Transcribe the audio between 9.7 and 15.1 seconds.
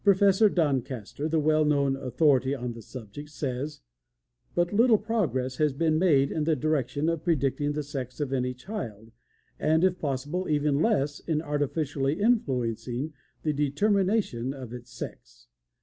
if possible, even less in artificially influencing the determination of its